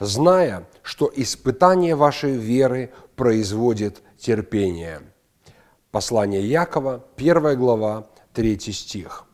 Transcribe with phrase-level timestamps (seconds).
[0.00, 5.00] Зная, что испытание вашей веры производит терпение.
[5.90, 9.24] Послание Якова, 1 глава, 3 стих.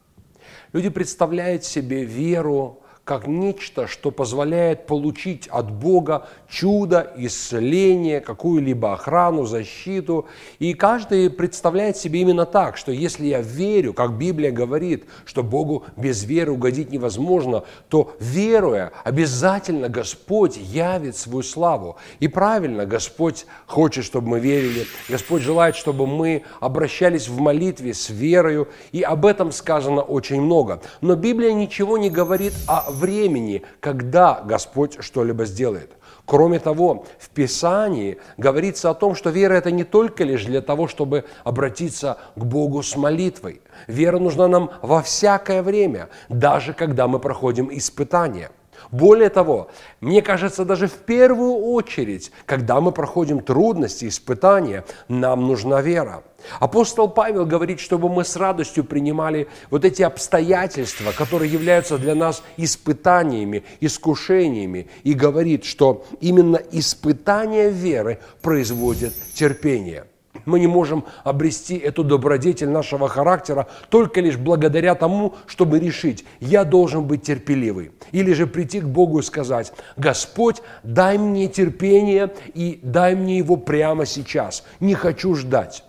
[0.72, 9.44] Люди представляют себе веру как нечто, что позволяет получить от Бога чудо, исцеление, какую-либо охрану,
[9.44, 10.26] защиту.
[10.58, 15.84] И каждый представляет себе именно так, что если я верю, как Библия говорит, что Богу
[15.96, 21.96] без веры угодить невозможно, то веруя, обязательно Господь явит свою славу.
[22.20, 28.08] И правильно, Господь хочет, чтобы мы верили, Господь желает, чтобы мы обращались в молитве с
[28.08, 30.80] верою, и об этом сказано очень много.
[31.02, 35.90] Но Библия ничего не говорит о времени, когда Господь что-либо сделает.
[36.24, 40.88] Кроме того, в Писании говорится о том, что вера– это не только лишь для того,
[40.88, 43.60] чтобы обратиться к Богу с молитвой.
[43.88, 48.50] Вера нужна нам во всякое время, даже когда мы проходим испытания–
[48.90, 55.80] более того, мне кажется, даже в первую очередь, когда мы проходим трудности, испытания, нам нужна
[55.80, 56.22] вера.
[56.60, 62.42] Апостол Павел говорит, чтобы мы с радостью принимали вот эти обстоятельства, которые являются для нас
[62.56, 70.06] испытаниями, искушениями, и говорит, что именно испытание веры производит терпение–
[70.44, 76.64] мы не можем обрести эту добродетель нашего характера только лишь благодаря тому, чтобы решить, я
[76.64, 77.92] должен быть терпеливый.
[78.12, 83.56] Или же прийти к Богу и сказать, Господь, дай мне терпение и дай мне его
[83.56, 84.64] прямо сейчас.
[84.80, 85.84] Не хочу ждать.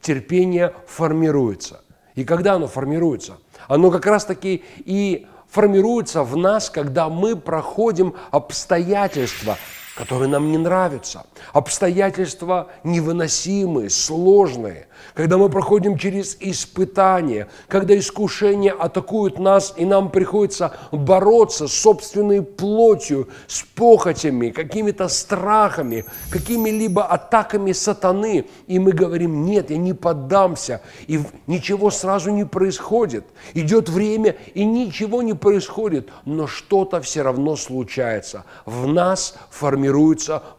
[0.00, 1.80] Терпение формируется.
[2.14, 3.38] И когда оно формируется?
[3.68, 9.56] Оно как раз таки и формируется в нас, когда мы проходим обстоятельства,
[9.96, 19.38] которые нам не нравятся, обстоятельства невыносимые, сложные, когда мы проходим через испытания, когда искушения атакуют
[19.38, 28.46] нас, и нам приходится бороться с собственной плотью, с похотями, какими-то страхами, какими-либо атаками сатаны,
[28.66, 33.24] и мы говорим, нет, я не поддамся, и ничего сразу не происходит.
[33.54, 38.44] Идет время, и ничего не происходит, но что-то все равно случается.
[38.66, 39.85] В нас формируется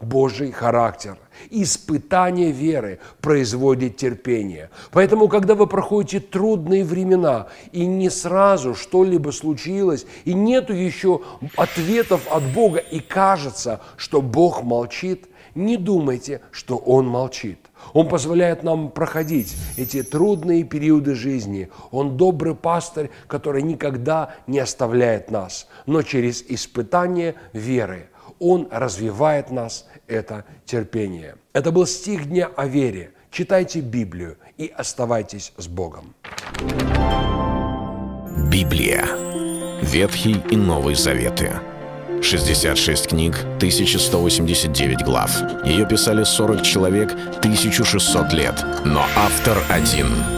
[0.00, 1.16] Божий характер–
[1.50, 4.70] Испытание веры производит терпение.
[4.90, 11.22] Поэтому, когда вы проходите трудные времена, и не сразу что-либо случилось, и нету еще
[11.56, 17.58] ответов от Бога, и кажется, что Бог молчит, не думайте, что Он молчит.
[17.92, 21.70] Он позволяет нам проходить эти трудные периоды жизни.
[21.90, 25.68] Он добрый пастырь, который никогда не оставляет нас.
[25.86, 28.08] Но через испытание веры
[28.38, 31.36] Он развивает нас это терпение.
[31.52, 33.12] Это был стих дня о вере.
[33.30, 36.14] Читайте Библию и оставайтесь с Богом.
[38.50, 39.04] Библия.
[39.82, 41.52] Ветхий и Новый Заветы.
[42.22, 45.30] 66 книг, 1189 глав.
[45.64, 48.64] Ее писали 40 человек, 1600 лет.
[48.84, 50.08] Но автор один–